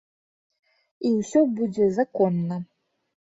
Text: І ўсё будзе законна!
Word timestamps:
І 1.09 1.11
ўсё 1.17 1.43
будзе 1.59 1.85
законна! 1.99 2.57